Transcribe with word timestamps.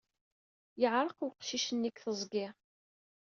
Yeɛreq 0.81 1.17
weqcic-nni 1.21 1.89
deg 1.91 1.97
teẓgi. 2.03 2.47